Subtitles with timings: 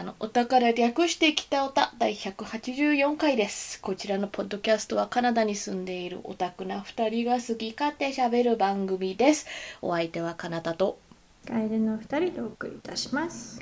[0.00, 3.80] タのお宝略して北オタ第184回です。
[3.82, 9.46] こちらのポッドキャストはカナダに住んでいるオタクな2人が好き勝手喋る番組です。
[9.82, 10.98] お相手はカナダと、
[11.46, 13.60] カエルの二人でお送りいたします。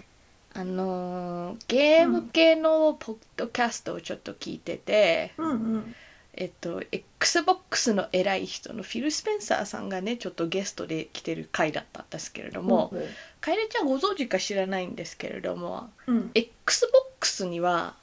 [0.54, 5.94] あのーゲーム系のポッドキャストをちょっと聞いてて、うんうん。
[6.40, 13.04] えっと、XBOX の偉い人のフィル・スペンサーさんがね、ちょっとゲストで来てる回だったんですけれども、うん
[13.40, 16.30] カエルちゃんご存知か知らないんですけれども、うん。
[16.34, 17.94] XBOX には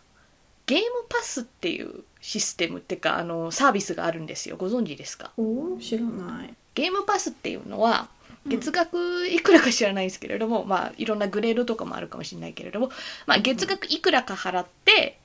[0.66, 5.32] ゲームパスっていうシステムっていうかあのサービスがあるんですよご存知ですか？
[5.38, 6.54] おお、知らない。
[6.74, 8.08] ゲームパスっていうのは
[8.46, 12.92] うん月額いくらか知らないんですけれども、まあいろんなグレードとかもあるかもしれないけれども、
[13.26, 15.20] まあ、月額いくらか払って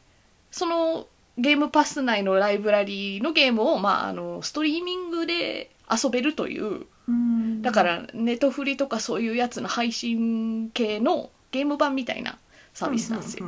[0.50, 1.06] その
[1.40, 6.86] ゲームパス内のライブラリーのゲームを、まあ、あのストリーミングで遊べるという。
[7.08, 7.62] うん。
[7.62, 7.82] だか。
[7.82, 12.38] らネットフリとかそういうやつの配信系のゲーム版みたいな
[12.74, 13.46] サービスなんですよ。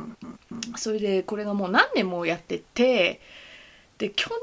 [0.75, 3.21] それでこれがもう何年もやってて
[3.97, 4.39] で去年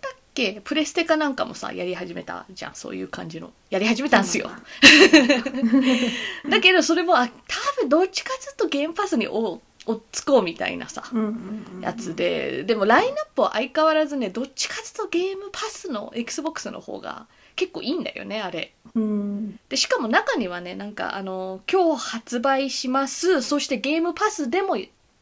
[0.00, 2.74] だっけプレステかなんかもさやり始めたじゃん。
[2.74, 3.52] そういう感じの。
[3.68, 4.50] やり始めたんですよ、
[6.48, 7.32] だけどそれもあ多
[7.80, 11.80] 分どっちかずっとゲームパスにおおっつこうみたいなさうんうんうん。
[11.80, 19.58] やつででもラインナップは相変わらずねどっちかずっとゲームパスの XBOX の方が結構いいんだよねあれうん。
[19.68, 24.76] でしかも中にはねなんかあの今日発売しますそしてゲームパスでも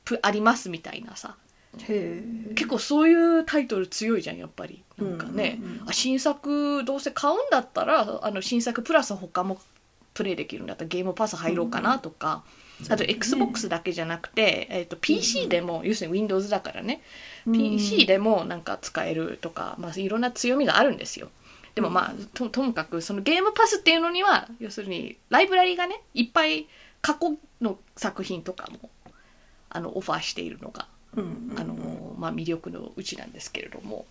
[0.05, 1.37] ぷありますみたいなさ。
[1.79, 9.59] 結構そういうタイトル強いじゃんやっぱりなんかね、うんうんうんあ新作どうせ買うんだったらあの新作プラス他も
[10.13, 12.43] プレイできるんだったらゲームパス入ろうかなとか、
[12.89, 17.03] あと XBOX だけじゃなくて、えー、と PC でも、要するに Windows だからね、
[17.45, 21.31] PC でもなんか使えるとか、まあ、いろんな強みがあるんですよ。
[21.75, 26.67] でもまあとともかくそのゲームパスっていうのには要するにライブラリがねいっぱい
[27.01, 28.91] 過去の作品とかも
[29.71, 30.87] あのオファーしているのが。
[31.13, 34.07] あのまあ、魅力のうちなんですけれども。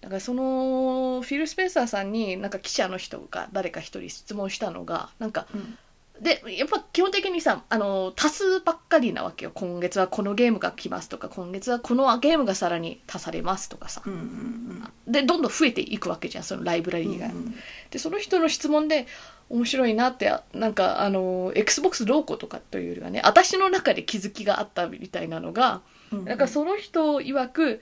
[0.00, 5.78] だからそのフィル・スペンサーさんになんか記者の人が誰か一人質問したのがなんかうん
[6.20, 17.12] でやっぱ基本的にさあの多数ばっかりなわけよ今月はこのゲームが来ますとか今月はこのゲームがさらに足されますとかさうんうんでどんどん増えていくわけじゃんそのライブラリうん。
[17.14, 17.26] ーが。
[17.26, 17.54] うん
[17.90, 19.06] でその人の質問で
[19.48, 25.80] 面白いなってなんかあの XBOX どうこうとかというよりはね私の中で気づきがあったみたいなのが
[26.12, 26.24] うん。
[26.24, 27.80] なんかその人曰く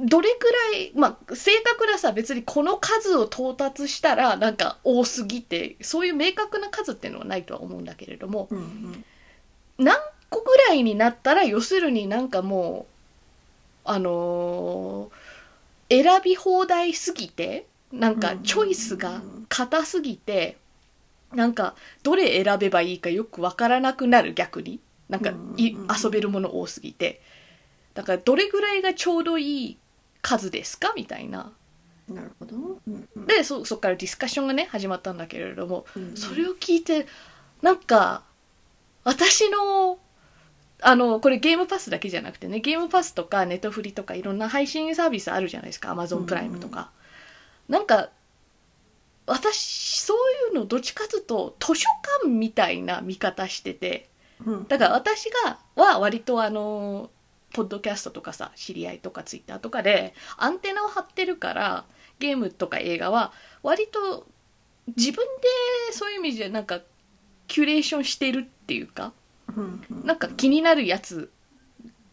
[0.00, 9.04] どれくらいまあ正確なさ別にこの数を到達したらなんか多すぎてそういう明確な数っていうのはないとは思うんだけれどもうんうん。
[9.78, 9.96] 何
[10.30, 12.86] 個ぐらいになったら要するになんかも
[13.84, 15.34] うあのー
[15.90, 20.56] 選び放題すぎてなんかチョイスが硬すぎて
[21.32, 24.80] なんかどれ選べばいいかよくわからなくなる逆に。
[25.08, 25.32] なんか
[26.02, 27.20] 遊べるもの多すぎて。
[27.92, 29.78] だからどれぐらいがちょうどいい
[30.24, 30.94] 数ですか？
[30.96, 31.52] みたいな。
[32.08, 32.56] なるほど。
[32.56, 33.26] うんうん。
[33.26, 37.06] でそそっからディスカッションがね始まったんだけれどもうんそれを聞いて
[37.62, 38.24] なんか
[39.04, 39.98] 私の
[40.80, 45.90] あのこれゲームパスだけじゃなくてねゲームパスとかネットフリとかいろんな配信サービスあるじゃないですか。
[45.90, 46.90] アマゾンプライムとか、
[47.68, 48.10] なんか
[49.26, 50.16] 私そう
[50.50, 51.88] いうのどっちかというと図書
[52.22, 54.08] 館みたいな見方してて。
[54.44, 57.08] うんだから私がは割とあの
[57.54, 61.84] ポッドキャストとかさ知り合いとかツイッターとかでアンテナを張ってるから
[62.18, 63.32] ゲームとか映画は
[63.62, 64.26] 割と
[64.96, 66.80] 自分でそういう意味じゃなんか
[67.46, 69.12] キュレーションしてるっていうか。
[70.04, 71.30] なんか気になるやつ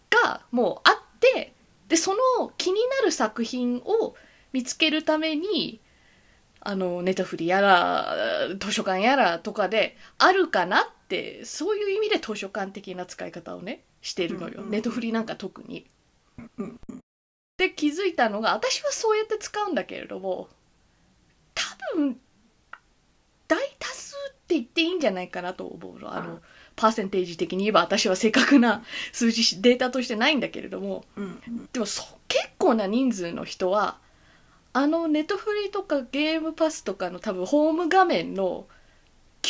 [0.09, 1.53] がもうあって
[1.87, 4.15] でその気になる作品を
[4.53, 5.79] 見つけるために
[6.59, 8.15] あのネットフリやら
[8.59, 14.69] 図書館やらとかであるかなってそういう意味で図書館的な使い方をねしてるのよ、うんうん。
[14.71, 15.87] ネットフリなんか特に。
[16.57, 16.79] うん
[17.57, 20.49] で気づいたのが私はそうやって使うんだけれども
[21.53, 21.63] 多
[21.95, 22.19] 分
[23.47, 26.15] 大多数って言っていいんじゃないかなと思うの。
[26.15, 26.39] あの
[26.75, 31.03] パーセンテージ的に言えば私は正確な数字データとしてないんだけれども。
[31.17, 31.69] うんうん。
[31.71, 33.99] でもそ結構な人数の人は
[34.73, 38.67] あのネットフリとかゲームパスとかの多分ホーム画面の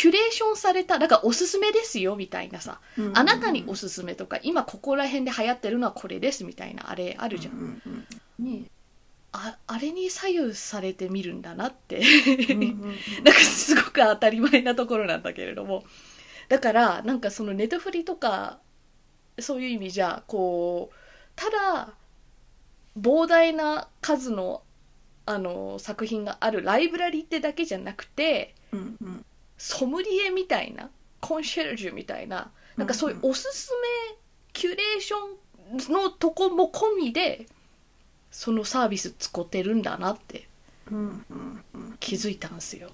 [0.01, 2.79] キュレーションされただからおすすめですよみたいなさ。
[2.97, 7.53] うんあなたにおすすめとか今ここら辺で流行ってるのはこれですみたいなあれあるじゃん。
[7.53, 8.07] うんうん
[8.39, 8.45] うん。
[8.61, 8.63] ね。
[9.31, 11.99] ああれに左右されてみるんだなって。
[12.49, 15.83] うんうん なんかすごく当たり前なところなんだけれども。
[16.49, 18.57] だからなんかそのネトフリとか
[19.37, 20.95] そういう意味じゃこう
[21.35, 21.93] ただ
[22.99, 24.63] 膨大な数の
[25.27, 29.20] あの作品があるライブラリってだけじゃなくてうんうん
[29.63, 33.71] ソムリエみたいなコンシェルジュみたいななんかそういうおすす
[34.09, 34.17] め
[34.53, 37.45] キュレーションのとこも込みで
[38.31, 40.47] そのサービス使ってるんだなって
[41.99, 42.89] 気づいたんですよ。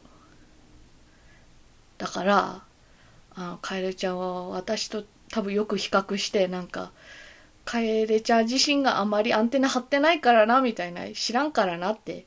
[1.97, 2.63] だから
[3.35, 6.91] あの楓ちゃんは私と多分よく比較してなんか
[7.63, 12.25] 楓ちゃん自身があんまりアンテナ張ってないからなみたいな知らんからなって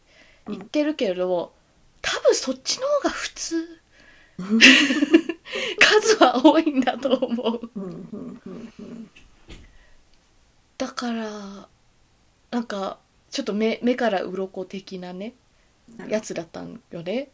[0.48, 1.52] 言ってるけれど、
[2.00, 3.79] 多分そっちの方が普通
[5.80, 7.70] 数は多いんだと思う。
[10.78, 11.68] だから
[12.50, 12.98] なんか
[13.30, 15.34] ちょっと目目から鱗的なね
[16.08, 17.28] やつだったんよね。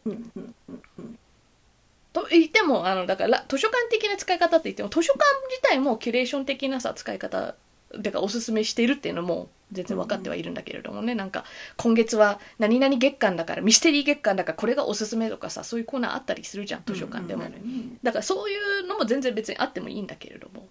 [2.13, 7.55] と言ってもあのだから図書館的な使い方って言っても図書館自体もキュレーション的なさ使い方
[8.03, 11.43] てかおすすめしているっていうのも全然分かってはいるんだけれどもね、なんか
[11.75, 20.67] 今月は何々月間だからミステリー月間だからこれがおすすめとかさそういうコーナーあったりするじゃん図書館でも、うんうんだからそういうのも全然別にあってもいいんだけれども。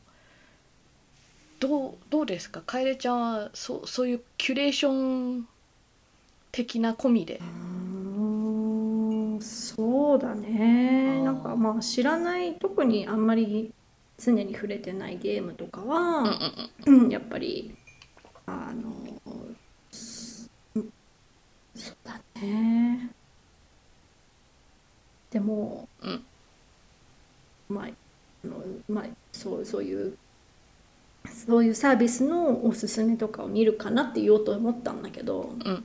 [1.58, 2.60] どうどうですか？
[2.66, 5.48] 楓ちゃんはそうそういうキュレーション
[6.52, 7.40] 的な込みで。
[9.40, 11.22] そうだね。
[11.24, 13.72] なんかまあ知らない特にあんまり
[14.18, 16.38] 常に触れてないゲームとかうんうんは、
[16.86, 17.00] うん。
[17.04, 17.74] うんやっぱり
[18.46, 18.92] あの
[19.90, 20.48] そ
[21.92, 23.10] うだね。
[25.30, 26.24] でも、うん。
[27.68, 27.88] まあ
[28.44, 30.16] あのまあそうそういう
[31.26, 35.84] そういうサービスのおすすめとかを見るかなって言おうと思ったんだけど、うん。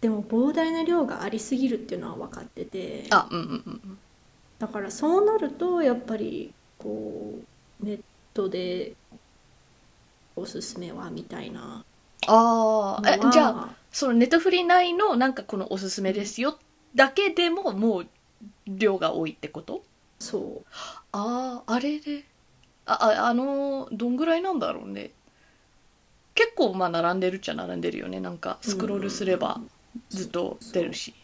[0.00, 3.06] でも膨大な量がありすぎるっていうのは分かってて。
[3.10, 3.98] あうんうんうんうん。
[4.58, 7.34] だからそうなるとやっぱりこ
[7.82, 8.00] うネッ
[8.32, 8.94] トで
[10.36, 11.84] おすすめはみたいな。
[12.28, 16.58] ああじゃあそのネットフリ内のなんかこのおすすめですよ
[16.94, 18.06] だけでももう
[18.66, 19.82] 量が多いってこと？
[20.18, 20.66] そう。
[21.12, 22.24] あああれで？
[22.86, 25.10] あああのどんぐらいなんだろうね。
[26.34, 28.20] 結構まあ並んでるっちゃ並んでるよね。
[28.20, 29.60] なんかスクロールすれば
[30.08, 31.14] ずっと出るし。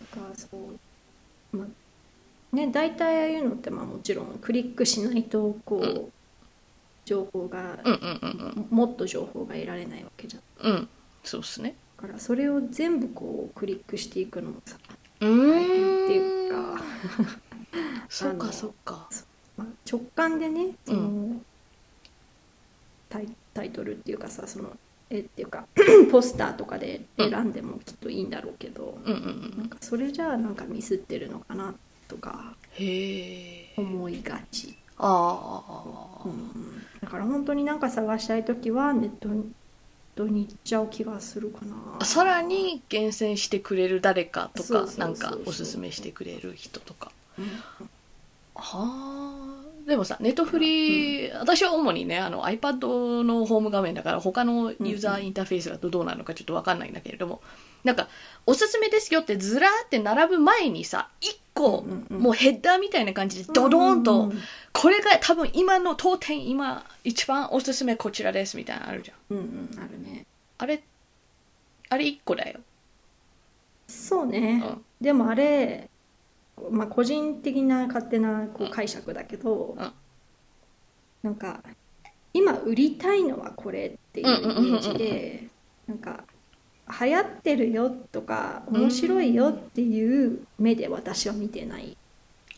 [0.00, 0.48] だからそ
[1.52, 1.56] う。
[1.56, 6.12] まあね大体ああいうのってまあもちろんクリックしないとこう、うん
[7.04, 10.68] 情報が、うんうんうんもっと情報が得られないわけじゃん。
[10.68, 10.74] うん。
[10.74, 10.88] うん
[11.22, 11.74] そうっすね。
[11.96, 14.76] だからそれを全部こうクリックしていくのもさ
[15.20, 16.82] う大変っていうか、
[18.08, 19.08] そうか そうか。
[19.56, 21.40] まあ、直感でねその、う
[23.08, 24.76] タイタイトルっていうかさその
[25.08, 25.66] 絵っていうか
[26.10, 31.74] ポスターとかで選んでもきっといいんだろうけど、うんうんうんなんかそれじゃあなんかミスってるのかな
[32.08, 36.82] とかへえ思いがち、ああうん。
[37.00, 39.28] だから本当になんか探したい時はネット
[40.24, 41.60] に行っちゃう気がするか
[41.98, 42.04] な。
[42.04, 47.10] さらに厳選してくれる誰かとかなんかおすすめしてくれる人とか。
[47.38, 47.46] うん
[48.56, 49.64] はあ。
[49.86, 57.42] でもさネットフリー、私は主にねあの iPad のホーム画面だから他のユーザーインターフェースだとどうなるのかちょっと分かんないんだけれども。
[57.82, 58.08] なんか
[58.46, 62.18] おすすめですよってずらーって並ぶ前にさ1個、うんうん。
[62.18, 64.38] もうヘッダーみたいな感じでドドーンと、うん
[64.76, 69.16] これが多分今の当店今一番おすすめこちらですみたいなのあるじゃん。
[69.30, 70.26] うんうんあるね。
[70.58, 70.82] あれ
[71.90, 72.58] あれ1個だよ。
[73.86, 74.84] そうね、うん。
[75.00, 75.88] でもあれ
[76.70, 79.92] まあ個人的な勝手なこう解釈だけど、うん。
[81.22, 81.62] なんか
[82.32, 85.44] 今売りたいのはこれっていうイメージで
[85.86, 86.24] なんか
[87.00, 91.96] 流行ってるよとか面白いよっていう目で私は見てない、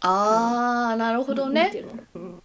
[0.00, 1.72] ああなるほどね。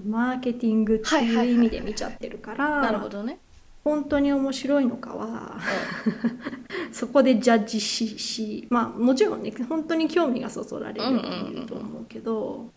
[0.05, 3.39] マーケティングってはいう意味で見ちゃってるから、なるほどね、
[3.83, 5.57] 本当に面白いのかは
[6.93, 12.69] そこでジャッジししまあもちろんね本当に興味がそそられると思うけど、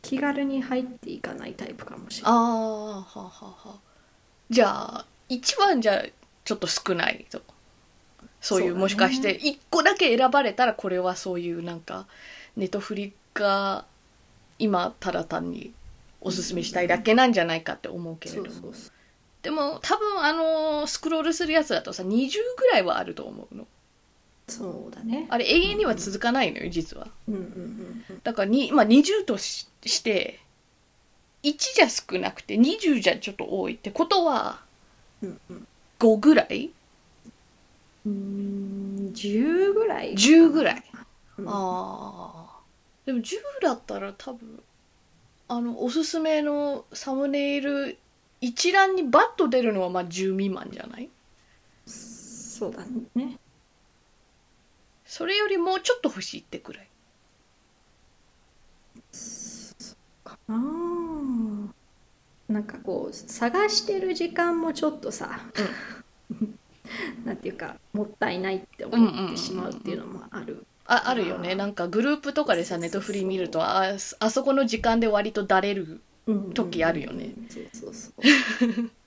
[0.00, 2.32] 気軽に入っていかないタイプかもしれない。
[2.32, 3.80] ああはあはあはあ
[4.48, 6.02] じゃあ1番じゃ
[6.48, 7.42] ちょっと少ないと。
[8.40, 8.80] そういうね。
[8.80, 12.06] もしかして1個だけ選ばれたらこれはそういうなんか
[12.56, 13.84] ネトフリが
[14.58, 15.74] 今ただ単に
[16.22, 18.72] おすすめしたいだけなんじゃないかって思うけれども。
[19.42, 23.66] でも多分あのスクロールするやつだとさ20ぐらいはあると思うの。
[24.46, 25.26] そうだね。
[25.28, 27.08] あれ永遠には続かないのよ実は。
[27.28, 28.20] うんうんうんうん。
[28.24, 30.40] だからに、まあ、20としして
[31.42, 34.62] 1じゃ少なくて20じゃちょっと多いってことは
[35.22, 35.67] うんうん
[35.98, 36.70] 5ぐらい？
[38.06, 40.84] うーん10ぐらい10ぐらい、
[41.38, 41.48] うん。
[41.48, 42.60] ああ
[43.06, 44.62] でも10だったら多分
[45.48, 47.98] あのおすすめのサムネイル
[48.40, 51.08] 一覧にバッと出るのはまあ10未満じゃない？
[51.86, 53.38] そうだね。
[55.04, 56.88] それよりもうちょっと欲しいってくらい。
[60.26, 61.72] あーな
[62.60, 65.40] んかこう探してる時間もちょっとさ、
[67.24, 70.64] なんていうかもったいないって思ってしまうっていうのもある。
[70.86, 71.54] ああるよね。
[71.54, 76.00] なんかグループとかでさネットフリ見るとああそこの時間で割とだれる
[76.54, 77.32] 時あるよね。
[77.50, 78.90] そうそうそう。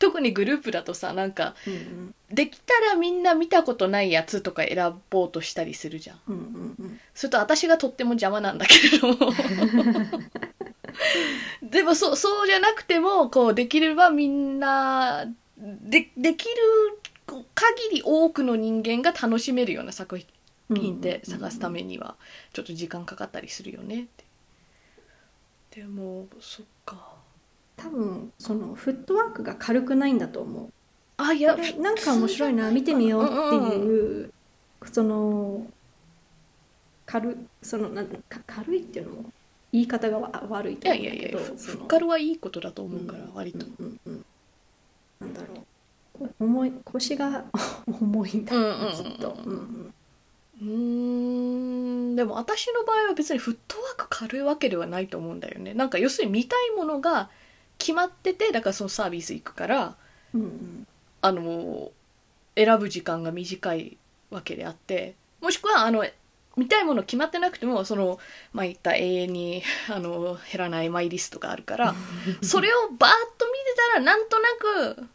[0.00, 2.14] 特にグループだとさなんかうんうん。
[2.32, 6.20] できたらみんな見たことないやつとか選ぼうとしたりするじゃん。
[6.26, 7.00] うんうんうん。
[7.14, 9.08] それと私がとっても邪魔なんだけれど。
[9.08, 9.16] も
[11.62, 15.26] でもそうそうじゃなくてもこうできればみんな
[15.58, 16.54] でできる
[17.54, 20.20] 限り多くの人間が楽しめるような作
[20.74, 22.16] 品で探すためには
[22.52, 24.24] ちょっと時間かかったりするよねって。
[25.80, 27.20] でもそっか。
[27.76, 30.72] 多分そのフットワークが軽くないんだと思う。
[31.16, 34.32] あいやなんか面白いな見てみようっていう
[34.90, 35.66] その
[37.06, 39.32] 軽そのなんか軽いっていうのも
[39.72, 43.66] 言い方がわ悪いいと思うんだけやいやいやどそのふっかるはいいことだと思うから割と。
[43.78, 44.24] うんうんうん。
[45.20, 45.58] なんだろう。
[46.18, 47.44] こ重い腰が
[47.86, 48.94] 重いんだうんうんうん。
[48.94, 49.36] ずっと。
[49.44, 49.94] うん
[50.62, 52.16] うん。
[52.16, 55.74] でも私の場合は別にフットワーク軽いわけではないと思うんだよね。
[55.74, 57.30] なんか要するに見たいものが
[57.78, 59.96] 決まっててだからそのサービス行くから
[60.34, 60.86] うんうん。
[61.22, 61.92] あの
[62.56, 63.96] 選ぶ時間が短い
[64.30, 66.04] わけであってもしくはあの
[66.56, 68.18] 見たいもの決まってなくてもその
[68.52, 71.94] まあ言った永遠に あの減らないマイリストがあるから
[72.42, 75.08] それをバーッと見てたらなんとなく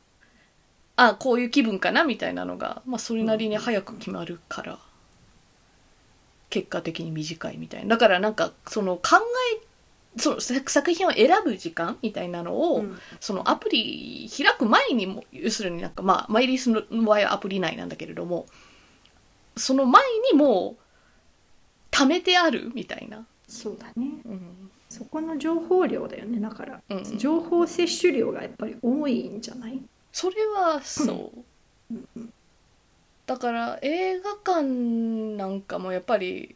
[0.97, 4.79] あこういう気分かなみたいなのが、まあ、それなりに早く決まるから
[6.49, 7.95] 結果的に短いみたいな。
[7.95, 9.17] だからなんかその考
[9.53, 9.65] え
[10.17, 12.97] その作作品を選ぶ時間みたいなのを、うん。
[13.19, 18.45] そのアプリ開く前にも要するになんかまあマイリスの場合はアプリ内なんだけれども
[19.57, 20.01] その前
[20.31, 20.84] にもう
[21.95, 24.09] 貯めてあるみたいな、そうだね。
[24.25, 24.69] うん。
[24.89, 26.81] そこの情報量だよねだから。
[26.89, 29.81] うん、情報摂取量がやっぱり多いんじゃない？
[30.11, 31.43] それはそう、
[31.91, 32.07] うん。
[32.15, 32.33] うん
[33.25, 36.55] だから映画館なんかもやっぱり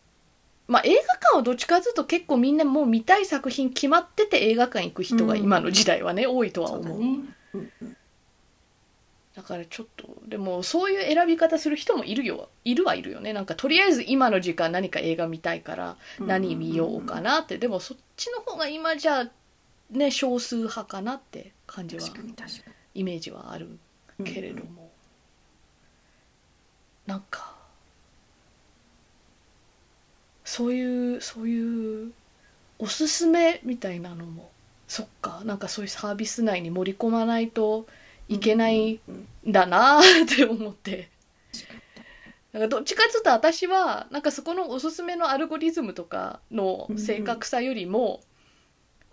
[0.67, 6.84] まあ映画館はどっちかというと結構みんなもう見たい作品決まってて映画館行く人が今の時代はね、多いとは思う。
[6.84, 7.19] そうだね。
[7.53, 7.98] うんうん
[9.39, 12.50] だからちょっとでもそういう選び方する人もいるよ。
[12.65, 13.31] いるはいるよね。
[13.31, 19.29] なんかとりあえず今の時間何か映画見たいから何見ようかなって、でもそっちの方が今じゃ
[19.91, 22.01] ね少数派かなって感じは
[22.93, 23.69] イメージはある
[24.17, 24.91] にけれども、
[27.08, 27.55] なんか
[30.43, 32.12] そういうそういう
[32.77, 34.51] おすすめみたいなのも。
[34.89, 35.43] そっか。
[35.46, 37.86] なんかそういうサービス内に盛り込まないと
[38.29, 41.09] いけないうんんだなーって思って。
[42.53, 48.21] なんかどっちかっていうと私はなんかそこのおすすめのアルゴリズムとかの正確さよりも、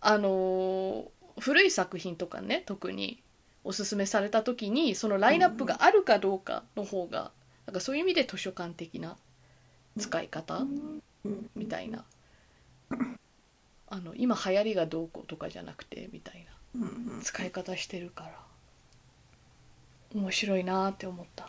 [0.00, 1.04] あのー
[1.38, 3.23] 古い作品とかね特に
[3.62, 7.30] おすすめされた時にそのラインナップがあるかどうかの方が
[7.66, 9.16] なんかそういう意味で図書館的な
[9.99, 10.64] 使い方
[11.54, 12.04] みたいな。
[13.88, 16.80] あの今流行りがどうこうとかじゃなくてみたいな。
[17.23, 18.30] 使い方してるから
[20.14, 21.48] 面白いなって思った。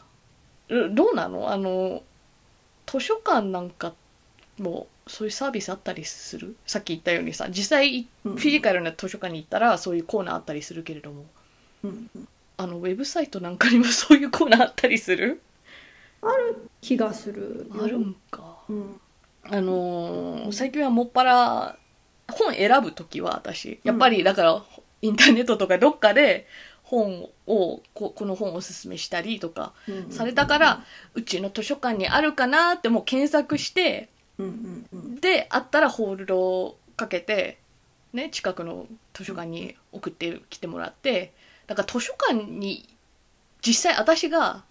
[0.69, 1.49] うどうなの？
[1.49, 2.03] あの
[2.85, 3.93] 図書館なんか
[4.57, 6.55] もそういうサービスあったりする？
[6.65, 8.35] さっき言ったようにさ実際フうん。
[8.35, 11.25] ィジカルな図書館に行ったらそういうコーナーあったりするけれども。
[11.83, 12.27] うんうん。
[12.57, 15.41] あのウェブサイトなんかにもそういうコーナーあったりする？
[16.81, 17.69] 気がする。
[17.73, 18.57] よあるんか。
[18.67, 18.99] うん。
[19.43, 21.77] あのー最近はもっぱら
[22.29, 24.63] 本選ぶ時は私やっぱりだから
[25.01, 26.47] インターネットとかどっかで
[26.87, 30.83] 本をここの本をおすすめしたりとかうんされたから
[31.15, 35.15] うちの図書館にあるかなってもう検索してうんうんうん。
[35.19, 37.57] であったらホールドをかけて、
[38.13, 41.33] ね、近くの図書館に送ってきてもらって
[41.67, 42.87] だから図書館に
[43.61, 44.63] 実際私が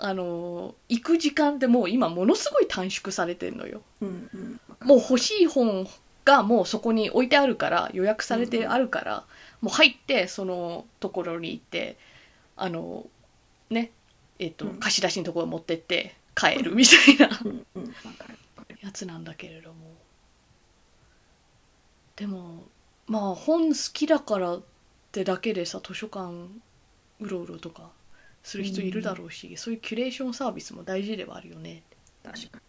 [0.00, 3.82] あの行く時間ってもう今ものすごい短縮されてるのよ。
[4.00, 4.60] うんうん。
[4.84, 5.86] もう欲しい本
[6.24, 9.24] がもうそこに置いてあるから予約されてあるから、
[9.60, 11.96] もう入ってそのところに行って
[12.56, 13.06] あの
[13.70, 13.90] ね
[14.38, 14.78] えっ、と、うん。
[14.78, 17.38] 貸し出しのところ持ってって帰るみたいな。
[17.44, 17.82] うんうん。
[17.82, 19.76] わかるやつなんだけれども。
[22.16, 22.64] でも
[23.06, 24.62] まあ本好きだからっ
[25.12, 26.32] てだけでさ図書館
[27.20, 27.90] うろうろとか
[28.42, 31.82] する人いるだろうし、そういうキュレーションサービスも大事ではあるよね。
[32.24, 32.60] 確か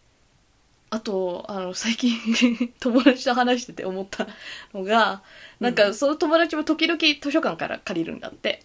[0.90, 2.12] あとあの最近
[2.80, 4.26] 友達と話してて思った
[4.74, 5.22] のが
[5.60, 8.62] なんかその友達も時々図書館から借りるんだって。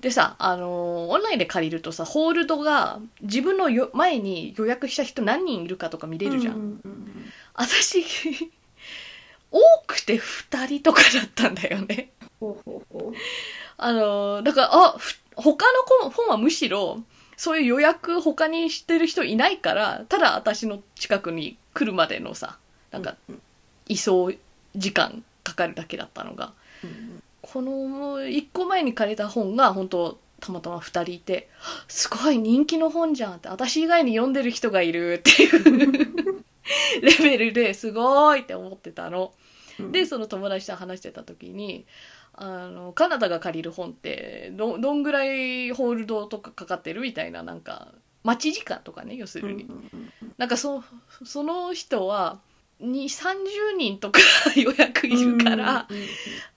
[0.00, 8.02] でさあのオンラインで借りるとさホールドが自分のよ前に予約した人何人いるかとか見れるじゃん、うんうんうん私
[9.50, 12.12] 多くて2人とかだったんだよね。
[12.38, 13.12] ほうほうほう。
[13.76, 17.02] あの、だから、あ、ふ他の本はむしろ、
[17.40, 22.58] そういう予約他にしてる人いないから、ただ私の近くに来るまでのさ、
[22.90, 23.16] なんか、
[23.88, 24.30] 移送
[24.76, 26.52] 時間かかるだけだったのが、
[26.84, 31.48] うんこの1個前に借りた本が本当たまたま2人いて
[31.88, 36.44] 「すごい人気の本じゃん」って私以外に読んでる人がいるっていう
[37.00, 39.32] レベルですごいって思ってたの。
[39.78, 39.92] うん。
[39.92, 41.86] でその友達と話してた時に
[42.42, 47.88] あのカナダが借りる本ってどどんぐらいホールドとかかかってるみたいななんか
[48.24, 49.66] 待ち時間とかね要するに、
[50.38, 50.82] なんかそ
[51.22, 52.38] その人は
[52.80, 54.20] に30人とか
[54.56, 55.86] 予約いるから、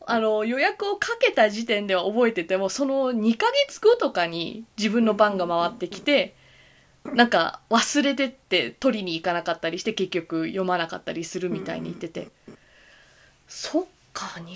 [0.06, 6.34] あの予約をかけた時点では覚えててもその2ヶ月後とかに自分の番が回ってきて
[7.04, 12.30] なんか忘れてって取りに行かなかったりして結局読まなかったりするみたいに言ってて。
[13.48, 14.54] そっか2 3 0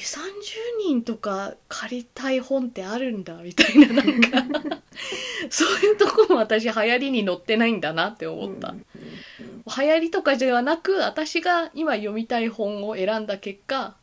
[0.87, 4.43] 人とか借りたい本ってあるんだみたいななんか。
[5.49, 8.73] そういうとこも私流行りに乗ってないんだなって思った。
[8.73, 13.95] 流行りとかではなく私が今読みたい本を選んだ結果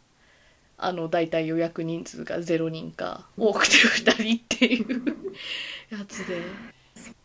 [0.76, 5.02] あの大体予約人数が0人か多くて2人っていう
[5.90, 6.42] やつで。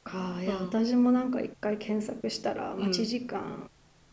[0.09, 0.37] か。
[0.41, 0.65] いやうん。
[0.65, 3.69] 私もなんか一回検索したらん待ち時間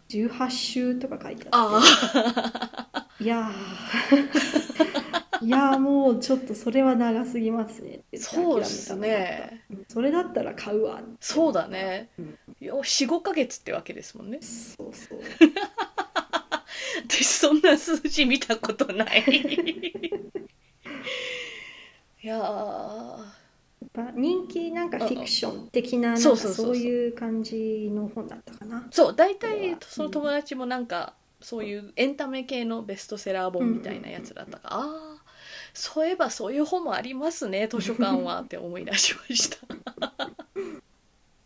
[0.08, 1.80] 18週とか書いてあ
[2.92, 4.96] あって、いやー。
[5.42, 9.64] いやーもうちょっとそれは長すぎますねそうですね。
[9.88, 11.02] それだったら買うわ。
[11.20, 12.08] そうだね。
[12.18, 12.38] うん。
[12.62, 14.38] 45ヶ月ってわけですもんね。
[14.40, 15.20] そうそう。
[17.06, 19.24] 私そんな数字見たことない。
[22.22, 22.38] いや
[24.14, 28.86] 人気なんかフィクション的ななんかそういう感じの本だったかな。
[28.90, 35.22] そう大体その友達もなんかそういうエンタメ系のベストセラー本みたいなやつだったから、ああ
[35.72, 39.58] そういえばそういう本もありますね図書館はって思い出しました。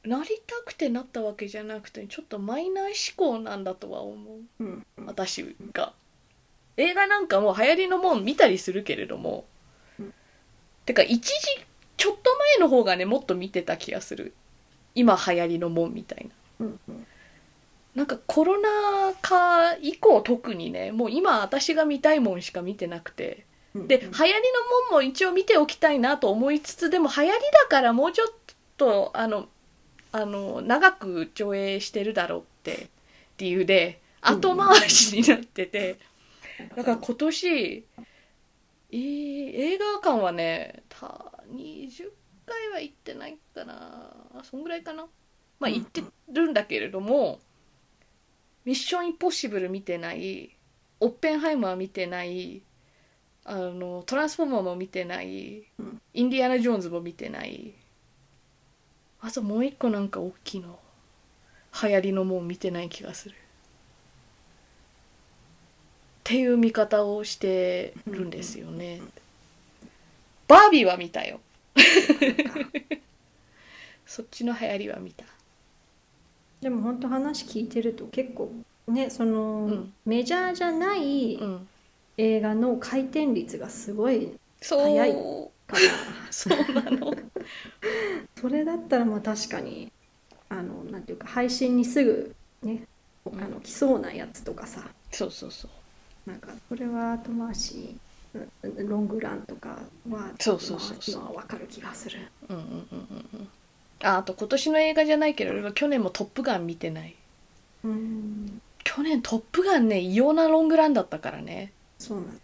[0.03, 4.65] なりたくてなったわけじゃなくてちょっとマイナー思考なんだとは思う。
[4.65, 4.87] うん。
[5.05, 5.93] 私が。
[6.77, 9.45] 映画なんかも流行りのもん見たりするけれども、
[9.99, 10.15] うん。
[10.87, 11.67] てか一時
[12.01, 14.33] ちょっと前の方がねもっと見てた気がする。
[14.95, 16.67] 今流行りのもんみたいな。
[16.67, 17.07] うんうん。
[17.95, 18.69] なんかコロナ
[19.21, 23.45] 禍以降特にねもう今私が見たいもんしか見てなくて。
[23.75, 28.29] うんで流行りのもんも一応見ておきたいなと思いつつでも流行りだからもうちょっ
[28.77, 29.47] とあの
[30.11, 32.89] あの長く上映してるだろうって
[33.39, 35.99] 理由で後回しになってて。
[36.75, 37.85] だから今年
[38.93, 42.11] えー映画館はねた20
[42.47, 44.13] 回は行ってないかな。
[44.45, 45.07] そんぐらいかな。
[45.59, 45.75] まあうん。
[45.75, 47.41] 行ってるんだけれども
[48.65, 50.57] 「ミッションインポッシブル」見てない
[51.01, 52.63] 「オッペンハイマー」見てない
[53.45, 56.01] あのトランスフォーマーも見てない、うん。
[56.15, 57.75] インディアナ・ジョーンズも見てない。
[59.21, 60.79] あともう一個なんか大きいの。
[61.83, 63.35] 流行りのもう見てない気がする。
[63.35, 63.39] っ
[66.25, 69.01] ていう見方をしてるんですよね、
[70.51, 71.41] バービーは見たよ。
[74.05, 75.25] そっちの流行りは見た。
[76.61, 78.53] でも本当話聞いてると結構
[78.89, 79.93] ねその、うん。
[80.05, 81.69] メジャーじゃないうん。
[82.17, 85.17] 映画の回転率がすごい早いか
[85.77, 86.33] ら。
[86.33, 87.15] そうなの。
[88.41, 89.93] それだったらまあ確かに
[90.49, 92.83] あのなんていうか配信にすぐね
[93.25, 93.39] あうん。
[93.53, 94.91] の来そうなやつとかさ。
[95.13, 95.69] そうそうそ
[96.27, 96.31] う。
[96.31, 98.01] なんかそれは後回しうん
[98.63, 101.35] ロングランとかはそうそうそうそう。
[101.35, 102.19] 分かる気がする。
[102.49, 103.49] うんうんうんうんうん。
[104.03, 107.15] ああと今年の映画じゃないけど去年も「トップガン」見てない。
[107.85, 108.61] うん。
[108.85, 111.73] 去年「トップガンね」異様なロングランだったからね。
[111.99, 112.35] そうなんだ。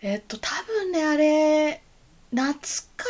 [0.00, 1.82] えっと多分ねあれ
[2.32, 3.04] 夏か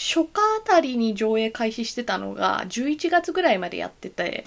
[0.00, 4.44] 初夏あたりに上映開始してたのが11月ぐらいまでやってて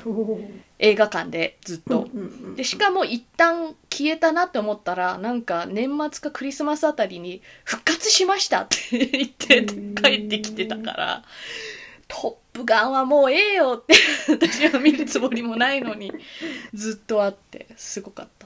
[0.79, 2.07] 映画館でずっと、
[2.55, 9.65] でしかも一旦消えたなって思ったらなんか年末かクリスマスあたりに復活しましたって言って
[10.01, 11.23] 帰ってきてたから
[12.07, 13.95] 「トップガン」はもうええよって
[14.29, 16.13] 私は見るつもりもないのに
[16.73, 18.40] ずっとあってすごかった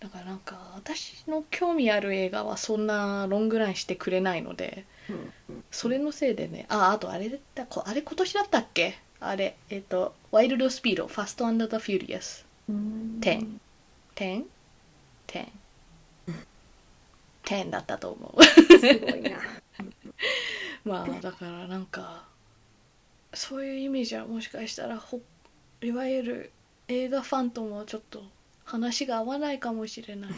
[0.00, 5.32] だからなんか私の興味ある映画はそんなロングランしてくれないのでうん
[5.70, 8.98] それのせいでねああとあれだったこあれ今年だったっけ？
[9.20, 13.18] あれえっ、と「ワイルドスピード Fast and the Furious」うん。
[13.20, 13.58] 10
[14.16, 14.44] 10
[15.28, 15.46] 10
[17.44, 18.44] 10だったと思う。
[18.44, 19.38] すごいな。
[20.84, 22.24] まあだからなんか
[23.32, 25.20] そういうイメージはもしかしたらほ
[25.80, 26.52] いわゆる
[26.88, 28.22] 映画ファンともちょっと
[28.66, 30.30] 話が合わないかもしれない。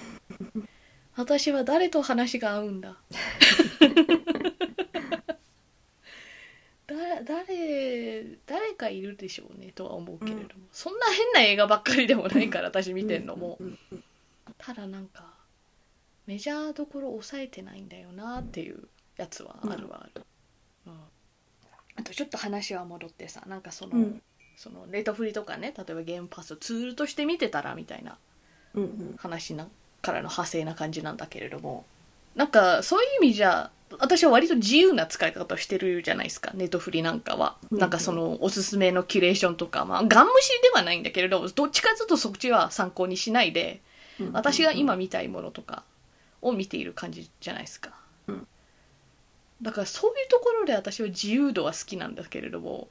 [1.17, 2.97] 私は誰と話が合うんだ？
[6.87, 13.59] だ誰誰かいるでしょうねとは思うけれども、そんな変な映画ばっかりでもないから私見てんのも、
[14.59, 15.25] ただなんか
[16.27, 20.23] メジャーどころ抑えてないんだよなっていうやつはあるはある、
[20.87, 20.93] うん。
[21.97, 24.23] あとちょっと話は戻ってさなんかその、うん
[24.59, 28.19] そのネットフリとかね例えばゲームパスをツールとして見てたらみたいな
[28.75, 29.15] うんうん。
[29.17, 29.69] 話な
[30.03, 31.85] からの派生な感じなんだけれども
[32.35, 43.81] なんかそういう意味じゃ私は割と自由な使い方をしてるじゃないですかネットフリなんかは、うんなんかそのおすすめのキュレーションとかまあガン無視ではないんだけれどどっちかというとそっちは参考にしないで
[44.21, 44.33] うん。
[44.33, 45.85] 私が今見たいものとか
[46.43, 47.93] を見ている感じじゃないですか、
[48.27, 48.47] うん。
[49.63, 52.89] だからそういうところで私は自由度は好きなんだけれども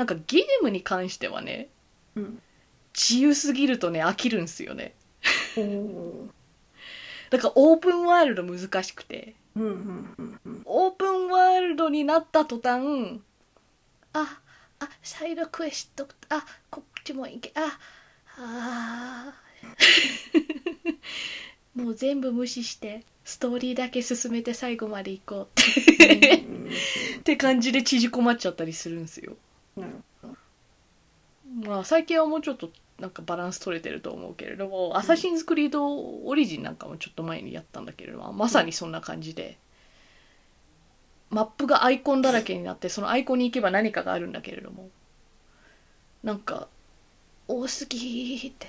[0.00, 1.68] なんかゲームに関してはね
[2.16, 2.40] うん。
[2.98, 4.94] 自由すぎるとね飽きるんすよね。
[7.28, 9.34] だからオープンワールド難しくて。
[9.54, 10.62] うんうんうんうん。
[10.64, 13.20] オープンワールドになった途端
[14.14, 14.40] あ
[14.78, 17.78] あサイドクエストあこっちも行けあ
[18.38, 21.76] あー。
[21.84, 26.36] もう全部無視してストーリーだけ進めて最後まで行こうって。
[27.20, 29.36] って感じで縮こまっちゃったりするんですよ
[29.80, 30.34] なるほど。
[31.68, 35.86] まあ最近はもうちょっとなんかバランス取れてると思うけれども、アサシンズクリード
[36.24, 39.58] オリジンなんかもちょっと前にやったんだけれどもまさにそんな感じで、
[41.30, 44.90] マップがアイコンだらけになってそのアイコンに行けば何かがあるんだけれども
[46.22, 46.68] なんか
[47.46, 48.66] 多すぎーって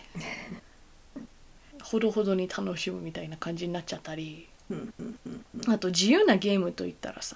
[1.84, 7.36] ほどほどに楽しむみたいな感じになっちゃったりうんうんうんあと自由なゲームといったらさ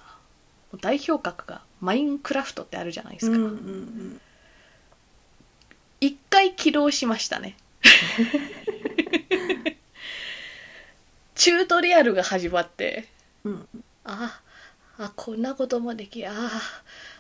[0.82, 4.20] 代表格がマインクラフトってあるじゃないですか、うんうんうん。
[6.02, 7.56] 一回起動しましたね。
[11.36, 13.08] チュートリアルが始まって
[13.44, 13.68] うん。
[14.04, 14.42] あ
[14.98, 16.62] あこんなこともできああ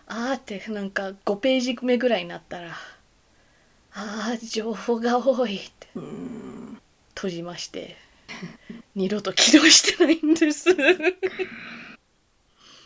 [0.08, 6.80] ああってなんか5ページ目ぐらいになったらああ情報が多いってうん
[7.14, 7.98] 閉じまして
[8.96, 10.72] 二度と起動してないんです。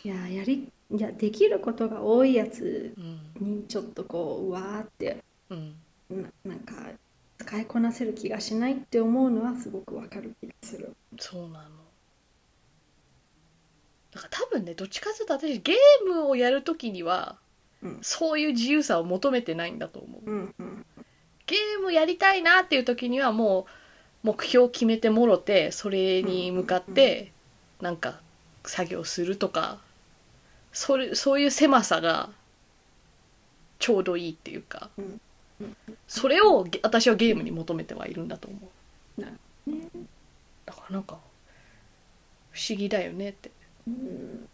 [0.04, 3.58] いややりいやできることが多いやつうん。
[3.58, 5.74] にちょっとこううわーってうん。
[6.10, 6.74] ななんか
[7.38, 10.94] 使いこなせる気がしないって思うのはすごくわかる気がする。
[11.18, 11.62] そうなの。
[14.12, 17.36] だから多分ねどっちかというと私ゲームをやるときには
[17.82, 17.98] うん。
[18.02, 20.30] そういう自由さを求めてないんだと思う。
[20.30, 20.86] うんうん。
[21.46, 23.66] ゲームやりたいなっていう時にはも
[24.22, 27.32] う目標を決めてもろてそれに向かって
[27.80, 28.20] なんか
[28.64, 29.78] 作業するとか
[30.72, 32.30] それそういう狭さが
[33.78, 35.20] ちょうどいいっていうかうん
[36.08, 38.58] それを私はゲームに求めてはいるんだと思
[39.18, 39.20] う。
[39.20, 39.28] な
[40.64, 41.18] だからなんか
[42.50, 43.50] 不思議だよねって。
[43.86, 44.48] うん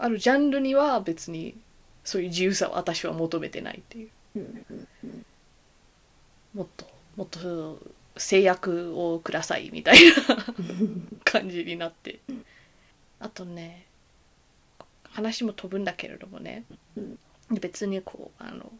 [0.00, 1.56] あるジャンルには別に
[2.04, 4.08] そういう自由さを私は求めてないっていう。
[4.36, 5.26] うんうん
[6.54, 6.86] もっと
[7.16, 7.78] もっと
[8.16, 9.96] 制約をくださいみたい
[10.28, 10.36] な
[11.24, 12.20] 感じになって。
[13.20, 13.86] あとね
[15.10, 16.64] 話も飛ぶんだけれどもね。
[16.96, 17.18] うん。
[17.60, 18.70] 別にこうあの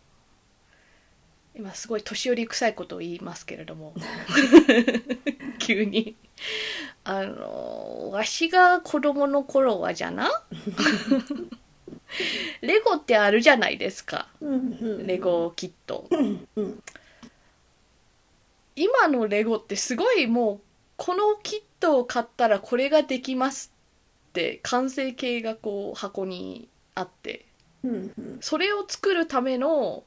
[1.56, 3.94] 今すごい年寄り臭いことを言いますけれども。
[5.58, 6.14] 急に。
[7.04, 10.30] あのわしが子供の頃はじゃな？
[12.60, 14.28] レゴってあるじゃないですか。
[14.40, 16.08] レゴキット
[18.76, 20.60] 今のレゴってすごいもう
[20.96, 23.72] このキットを買ったらこれができます
[24.38, 27.44] って完成形がこう箱にあって。
[27.82, 28.38] うんうん。
[28.40, 30.04] それを作るための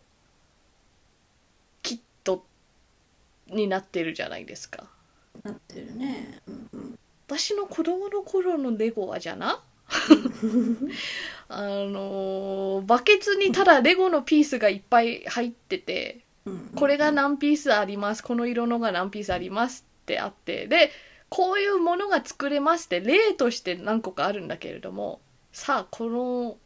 [1.83, 2.45] キット
[3.47, 4.85] になってるじゃないですか。
[5.43, 6.39] なってるね。
[6.47, 6.99] うんうん。
[7.27, 9.61] 私の子供の頃のレゴはじゃな？
[11.49, 20.91] あのーバケツにただレゴのピースがいっぱい入っててうんこれが何ピースありますこの色のが何ピースありますってあってで
[21.31, 25.21] こういうものが作れますって例として何個かあるんだけれども
[25.53, 26.57] さあこの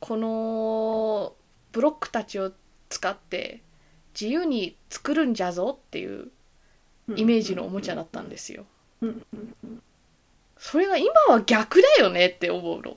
[0.00, 1.32] この
[1.70, 2.52] ブロックたちを
[2.88, 3.62] 使って
[4.12, 6.28] 自由に作るんじゃぞっていう
[7.14, 8.66] イメージのおもちゃだったんですよ。
[10.58, 12.96] それが今は逆だよねって思うの。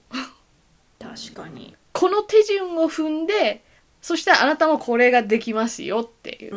[0.99, 1.75] 確かに。
[1.93, 3.63] この手順を踏んで
[4.01, 6.55] そしたらあなたもこれができますよっていう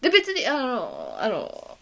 [0.00, 1.77] で別にあのあの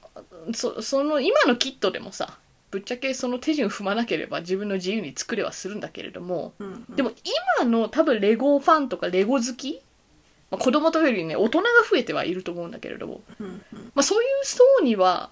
[0.54, 2.38] そその今のキットでもさ
[2.70, 6.96] ぶっちゃけその手順踏まなければ自分の自由に作れはするんだけれどもうんうん。
[6.96, 7.12] でも
[7.58, 13.62] 今の多分レゴファンとかレゴ好き、まあまあ子供とよりね大人が増えてはいると思うんだけれども、うんうん。
[13.94, 15.30] まあ、そういう層には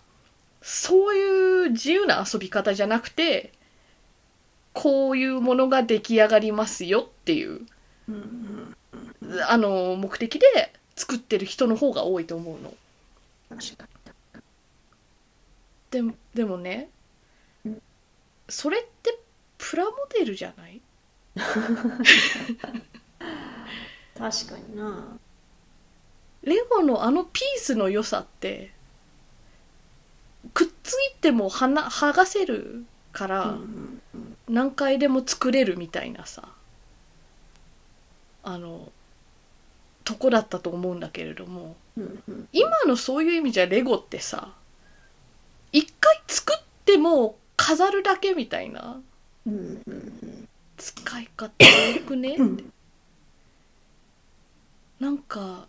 [0.63, 3.53] そういう自由な遊び方じゃなくて
[4.73, 7.61] こういうものが出来上がりますよっていう
[8.09, 8.75] うん
[9.49, 12.73] あの目的で作ってる人の方が多いと思うの。
[13.51, 13.87] 確か
[15.95, 16.89] でもでもね
[17.65, 17.83] うん
[18.49, 19.17] それって
[19.59, 20.75] プラモデルじゃない？
[20.75, 20.83] に
[24.19, 25.19] 確かにな。
[26.43, 28.73] レゴのあのピースの良さって
[30.53, 34.03] くっついてもはな剥がせるから、うん
[34.47, 36.51] 何回でも作れるみたいなさ
[38.43, 38.93] あの
[40.05, 41.77] とこだったと思うんだけれども
[42.53, 44.53] 今のそういう意味じゃレゴってさ
[45.75, 49.03] 一回作っても飾るだけみたいな。
[49.47, 52.37] うんうん使い方よくね？
[52.39, 52.73] うん。
[55.01, 55.67] なんか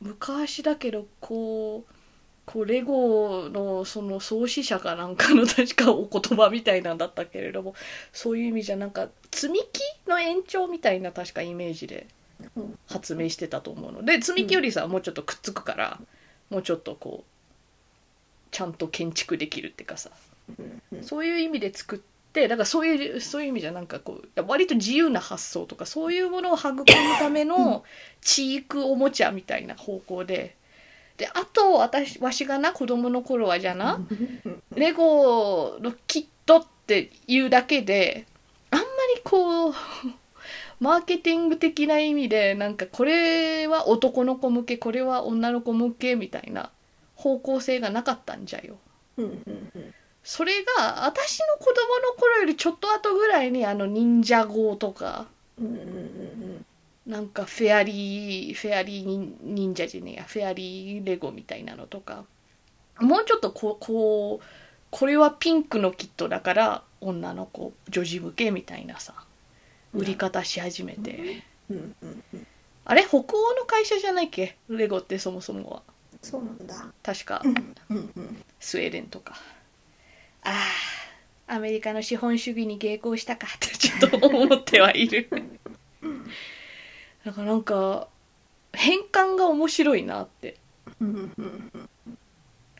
[0.00, 1.92] 昔だけどこう
[2.44, 7.74] こうレゴのその創始者かなんかの確かお言葉みたいなんだったけれども
[8.12, 12.06] そういう意味じゃなんか積み木の延長みたいな確かイメージで
[12.54, 12.78] うん。
[12.88, 14.04] 発明してたと思うの。
[14.04, 16.00] で積み木よりさもうちょっとくっつくから
[16.50, 17.30] もうちょっとこう
[18.50, 20.10] ちゃんと建築できるっていうかさ。
[20.58, 21.98] うんそういう意味で作っ
[22.32, 26.84] てだからそういうそういう意味じゃなんかこう割と自由な発想とかそういうものを育む
[27.18, 27.84] ための
[28.20, 30.56] 知育おもちゃみたいな方向で。
[31.16, 34.00] であと私わしがな子供の頃はじゃな
[34.74, 38.26] レゴのキットっていうだけで
[38.70, 39.74] あんまりこう
[40.78, 46.70] マーケティング的な意味でなんかこれは男の子向けこれは女の子向けみたいな
[47.16, 48.76] 方向性がなかったんじゃよ。
[49.16, 55.26] うんうんそれが私の子供の頃よりちょっと後ぐらいにあの忍者号とか
[55.58, 56.66] うんうんうん
[57.06, 62.24] なんかフェアリーフェアリー忍忍者じゃねえやフェアリーレゴみたいなのとか。
[62.98, 64.44] もうちょっとこうこう
[64.90, 69.12] これはピンクのキットだから女の子女児向けみたいなさ
[69.92, 72.46] 売り方し始めて、うんうんうん。
[72.86, 74.56] あれ北欧の会社じゃないっけ？
[74.70, 75.82] レゴってそもそもは
[76.22, 76.74] そうなんだ。
[77.02, 77.42] 確か。
[77.44, 79.34] うんうんスウェーデンとか。
[80.42, 80.50] あ
[81.48, 83.46] あアメリカの資本主義に迎合したか。
[83.46, 85.28] ってちょっと思ってはいる。
[87.24, 88.08] だからなんか
[88.72, 90.56] 変換が面白いなって。
[91.00, 91.88] うんうん。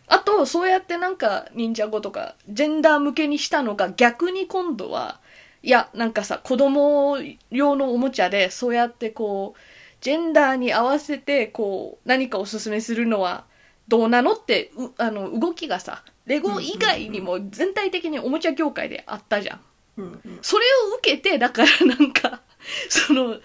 [0.08, 5.20] あとそうやってなんか忍者語とかジェンダー向けにしたのが逆に今度は
[5.62, 7.18] いやなんかさ子供
[7.50, 9.60] 用のおもちゃでそうやってこう
[10.00, 13.44] ジェンダーに合わせてこう何かおすすめするのは
[13.88, 19.60] どうなのってうあの動きがさレゴ以外にも全体的におもちゃ業界であったじゃん。
[19.98, 20.38] うんうん。
[20.42, 22.42] それを受けてだからなんか
[22.88, 23.36] その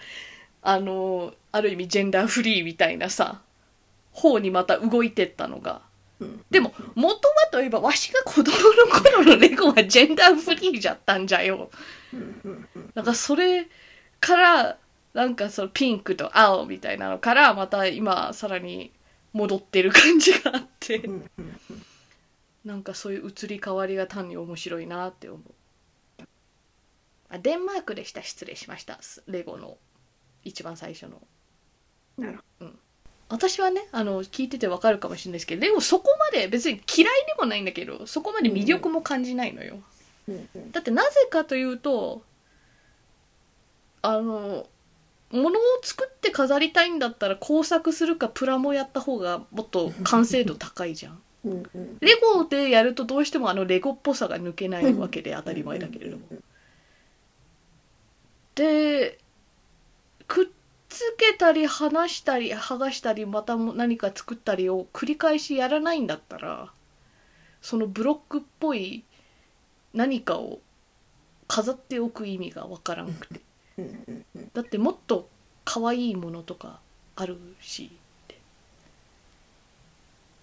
[0.62, 3.40] あのある意味ジェンダーフリーみたいなさ
[4.10, 5.82] 方にまた動いてったのが。
[6.20, 11.70] うんでも元はといえばわしが子供の頃のレゴはジェンダーフリーじゃったんじゃよ。
[12.94, 13.68] なんかそれ
[14.20, 14.78] から
[15.14, 18.92] なんかそのピンクと青みたいなのからまた今さらに
[19.32, 21.58] 戻ってる感じがあってうんうん
[22.64, 26.22] なんかそういう移り変わりが単に面白いなって思う。
[27.28, 28.22] あデンマークでした。
[28.22, 29.00] 失礼しました。
[29.26, 29.78] レゴの。
[30.44, 31.20] 一番最初の。
[32.18, 32.66] なるほ
[33.28, 39.78] 私はねあの聞いててわかるかもしれないですけどレゴそこまで別に嫌いでもないんだけどそこまで魅力も感じないのよ、
[40.28, 40.70] どうんうん。
[40.70, 42.22] だってなぜかというと
[44.02, 44.66] あの
[45.32, 51.22] 物を作って飾りたいんだったら工作するかプラモやった方がもっと完成度高いじゃん。
[51.44, 51.98] うんうん。
[52.00, 56.22] レゴでやるとどうしてもあのレゴっぽさが抜けないわけで当たり前だけれども。
[58.54, 59.18] で
[60.28, 60.48] くっ
[60.90, 66.70] つけたり離したり剥がしたりまたも何か作ったりを繰り返しやらないんだったら
[67.62, 69.04] そのブロックっぽい
[69.94, 70.60] 何かを
[71.48, 73.40] 飾っておく意味がわからんくて
[73.78, 75.28] うんうんだってもっと
[75.64, 76.80] 可愛いものとか
[77.16, 77.90] あるし。
[77.92, 78.34] っ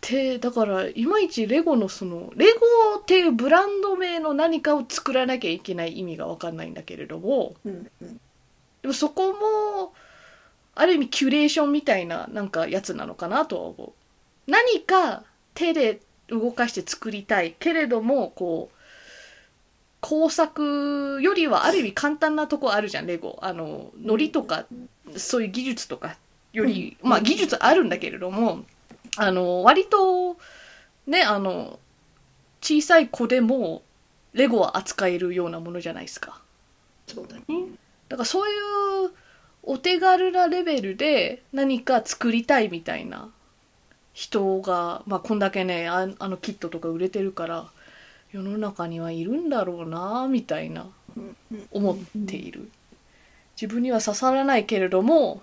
[0.02, 2.60] てでだからいまいちレゴのそのレゴ
[3.00, 7.84] っていうブランド名の何かを作らなきゃいけない意味が分かんないんだけれどもうん
[8.82, 9.94] でもそこも
[10.76, 13.92] ある意味キュレーションみたいななんかやつなのかなとは思う。
[14.50, 18.79] 何か手で動かして作りたいけれどもこう
[20.02, 23.38] 工作よりはある意味簡単なとこあるじゃんレゴ。
[23.42, 24.66] あの糊とか
[25.16, 26.18] そういう技術とか
[26.54, 28.64] より、まあ技術あるんだけれども
[29.18, 30.38] あの割と
[31.08, 31.80] ねあの
[32.62, 33.82] 小さい子でも
[34.34, 36.42] レゴは扱えるようなものじゃないですか。
[37.08, 37.44] そうだね。
[38.08, 39.12] だからそういう
[39.64, 43.30] お手軽なレベルで何か作りたいみたいな
[44.14, 47.68] 人が、まあ、こんだけねああのキットとか売れてるから
[48.32, 50.88] 世の中にはいるんだろうなみたいな
[51.72, 52.70] 思っている。
[53.60, 55.42] 自分には刺さらないけれども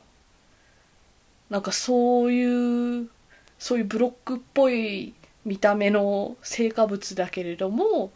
[1.51, 3.11] なんかそういう
[3.59, 8.12] そういうブロックっぽい見た目の成果物だけれども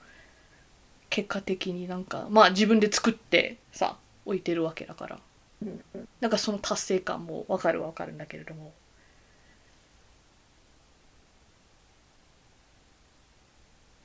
[1.10, 5.18] 結果的になんかまあ自分で作ってさ置いてるわけだから。
[6.22, 8.72] なんかその達成感もわかるわかるんだけれども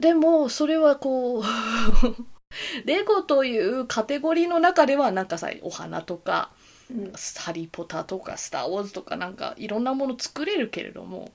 [0.06, 1.44] でもそれはこう
[2.86, 6.52] レゴというカテゴリーの中ではなんかさお花とか
[6.92, 11.32] うん「ハリー・ポッター」とか「スター・ウォーズ」とかなんかいろんなもの作れるけれども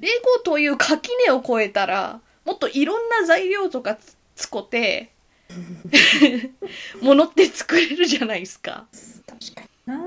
[0.00, 5.10] レゴという垣根を越えたらもっといろんな材料とかつ使って
[7.00, 8.86] ものって作れるじゃないですか。
[9.26, 9.98] 確かにな。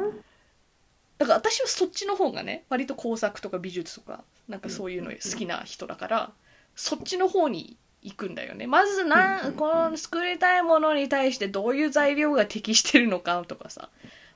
[1.18, 6.32] だから私はそっちの方がね割と工作とか美術とかなんかそういうの好きな人だから
[6.76, 8.68] そっちの方に行くんだよね。
[8.68, 13.90] まずなこの作りたいものに対してどういう材料が適してるのかとかさ。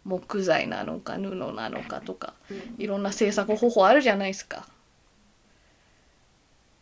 [0.03, 2.35] 木材なのか布なのかとか。
[2.77, 4.67] いろんな制作方法あるじゃないですか。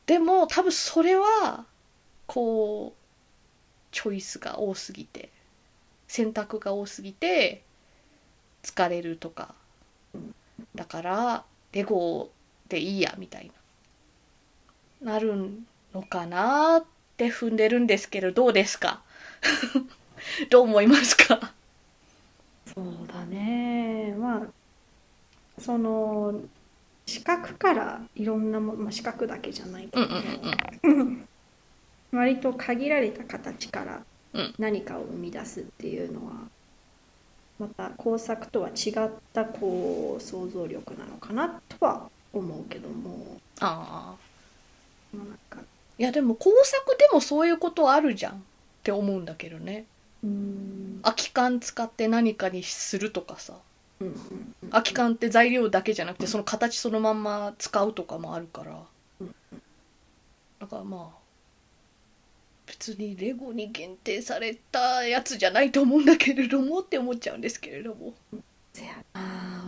[0.06, 1.66] でも多分それは
[2.28, 5.30] こうチョイスが多すぎて
[6.08, 7.64] 選択が多すぎて
[8.62, 9.56] 疲れるとか。
[10.76, 12.30] だからレゴ
[12.68, 13.54] でいいやみたいな
[15.04, 15.52] なる
[15.94, 16.84] のかなっ
[17.18, 19.02] て踏んでるんですけどどうですか？
[20.50, 21.54] どう思いますか？
[22.74, 24.16] そうだね。
[24.18, 24.42] まあ
[25.60, 26.42] その
[27.06, 30.16] 視覚からいろんなも、まあ、視覚だけじゃないけうんど、
[30.84, 31.28] うんうん。
[32.14, 34.56] 割と限られた形からうん。
[34.58, 36.34] 何かを生み出すっていうのは
[37.60, 44.33] また工作とは違ったこう想像力なのかなとは思うけども、ああ
[45.14, 45.60] まあ、なんか
[45.98, 48.38] いやでも工作でもそういうことあるじゃんっ
[48.84, 49.86] て思うんだけどね。
[50.24, 51.00] うーん。
[51.04, 53.54] 空き缶使って何かにするとかさ。
[54.00, 54.14] うんうん
[54.64, 54.70] うん。
[54.70, 58.82] 空き缶って材料だけじゃなくてその形そのまんま使うとかもあるから。
[59.22, 59.36] うん。
[60.60, 61.24] だからまあ
[62.66, 68.14] 別にレゴに限定されたやつじゃないと思うんだけれどもって思っちゃうんですけれども。
[68.74, 69.22] せやな。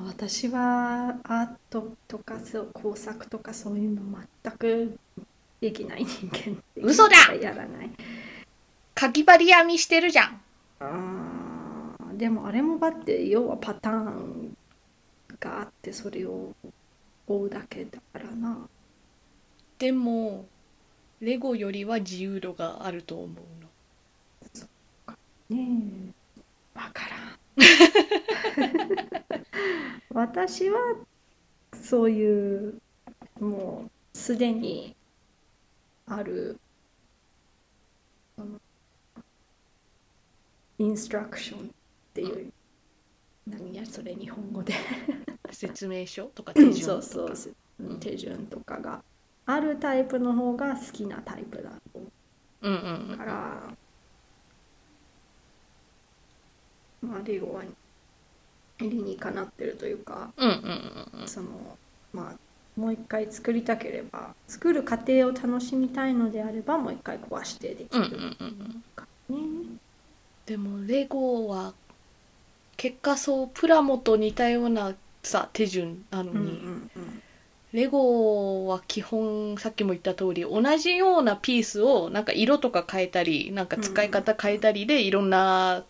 [0.08, 4.01] 私はアートとかそう工作とかそういうの
[4.43, 4.97] 全く
[5.62, 7.15] できない人間って嘘だ。
[7.41, 7.89] やらない。
[8.94, 10.41] かぎ針編みしてるじゃん。
[10.80, 14.56] あーでもあれもだって要はパターン
[15.39, 16.54] があってそれを
[17.28, 18.68] 追うだけだからな。
[19.78, 20.46] でも
[21.20, 23.30] レゴよりは自由度があると思う
[23.62, 23.70] の。
[25.50, 26.13] ね
[26.76, 26.78] え。
[26.78, 27.20] わからん。
[30.13, 30.80] 私は
[31.74, 32.80] そういう
[33.39, 34.94] もうすでに
[36.08, 36.60] ある
[40.78, 41.72] インストラクションっ
[42.13, 42.52] ていう
[43.48, 44.74] 何やそれ日本語で。
[45.52, 47.02] 説明書とか手順とか。
[47.02, 47.56] そうそう。
[47.80, 48.00] うん。
[48.00, 49.04] 手順とかが
[49.46, 51.70] あるタイプの方が好きなタイプだ
[52.62, 52.70] う。
[52.70, 53.18] んうんうん。
[53.18, 53.78] から、
[57.02, 57.63] まあ、レゴは
[58.80, 61.28] 理にかなってるというかうんうんうん。
[61.28, 61.78] その
[62.12, 62.36] まあ
[62.76, 68.04] もう一回作りたければ作る過程を楽しみたいのであればもう一回壊してできうん
[69.30, 69.80] うんる。
[70.46, 71.74] でもレゴは
[72.78, 77.22] 結果そうプラモと似たようなさ手順なのに、うんうんうん。
[77.72, 85.84] レゴは基本さっきも言った通り同じようなピースをなんか色とか変えたりなんか使い方変えたりでいろんな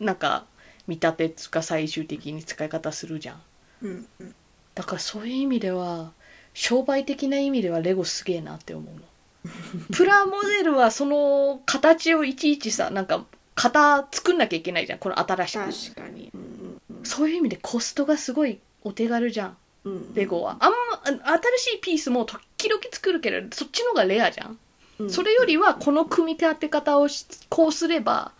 [0.00, 0.44] なんか
[0.86, 3.42] 見立てつか最終的に使い方するじゃん。
[3.82, 4.34] うんうん
[4.76, 6.12] だからそういう意味では
[6.54, 9.00] 商売的な意味ではレゴすげえなって思うの。
[9.92, 13.24] プラモデルはその形をいちいちさなんか
[13.54, 15.94] 型作んなきゃいけないじゃんこの新しく。
[15.94, 16.30] 確かに。
[16.32, 16.56] うんうん
[17.04, 20.56] そういう意味でコストがすごいお手軽じゃんうんレゴは。
[20.60, 20.76] あんま
[21.24, 24.58] あ新しいピースも時々作るけどそっちの方がレアじゃん、
[24.98, 28.32] うんそれよりはこの組み立て方をしこうすれば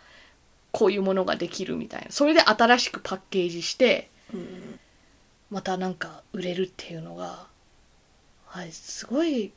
[0.73, 2.07] こういうものができるみたいな。
[2.11, 4.66] それで新しくパッケージしてうん
[5.51, 7.47] またなんか売れるっていうのが
[8.47, 9.53] はいすごい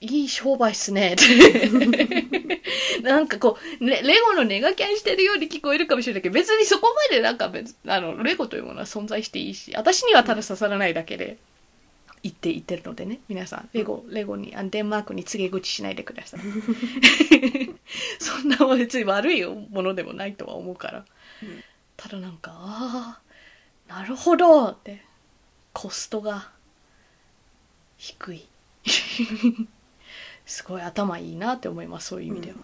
[0.00, 1.16] いい商売っすね。
[3.02, 11.36] なんかこうレレゴのネガキャンしてるように聞こえるかもしれないけど別にそこまでなんか別あのレゴというものは存在していいし私にはただ刺さらないだけで
[12.22, 16.40] 言って言ってるのでね皆さんレゴレゴにあデンマークに告げ口しないでください。
[18.20, 21.04] そんな別に悪いものでもないとは思うから、
[21.96, 23.27] たらなんかああ
[23.88, 25.02] なるほどって。
[25.72, 26.50] コストが。
[27.96, 28.48] 低い。
[30.46, 32.56] すごい頭いいなって思いますそういう意味では。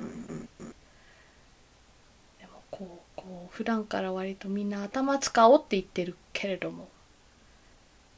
[2.38, 6.88] でもこうこう普段から割とみんな頭使おうって言ってるけれども。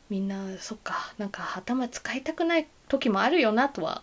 [0.08, 4.02] みんなそっかなんか頭使いたくない時もあるよなとは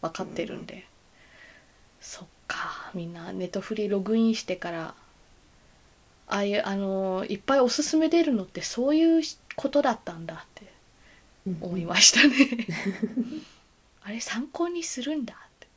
[0.00, 0.84] 分かってるんで、
[2.00, 4.94] そっかみんなネットフリログインしてから
[6.34, 9.22] ああいうあのいっぱいおすすめ出るのってそういう
[9.54, 10.66] ことだったんだって
[11.62, 12.66] 思いましたね。
[14.02, 15.68] あれ参考にするんだって。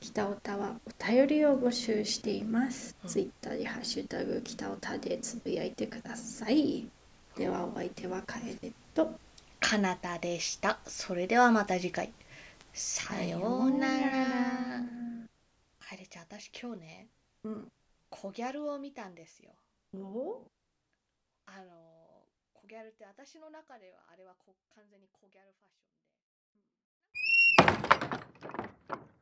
[0.00, 2.96] 北オタはお便りを募集しています。
[3.04, 3.10] うん。
[3.10, 6.88] ツイッターでハッシュタグ北オタでつぶやいてください。
[7.36, 9.16] ではお相手はカエレと。
[9.60, 10.80] かなたでした。
[10.88, 12.12] それではまた次回。
[12.72, 15.01] さようなら
[15.92, 17.10] あれゃあ私今日ね、
[17.44, 17.68] うん。
[18.08, 19.52] 小ギャルを見たんですよ。
[19.92, 20.50] お？
[21.44, 22.24] あの、
[22.54, 28.72] 小ギャルって私の中ではあれはこ完全に小ギャルファッションで。
[28.88, 29.21] うん